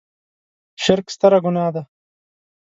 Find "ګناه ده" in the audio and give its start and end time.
1.45-1.83